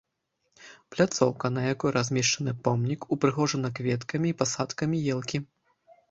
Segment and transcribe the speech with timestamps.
[0.93, 5.37] Пляцоўка, на якой размешчаны помнік, упрыгожана кветкамі і пасадкамі елкі.